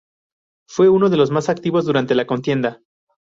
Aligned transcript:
Fue 0.67 0.89
uno 0.89 1.11
de 1.11 1.17
los 1.17 1.29
más 1.29 1.47
activos 1.47 1.85
durante 1.85 2.15
la 2.15 2.25
contienda. 2.25 2.81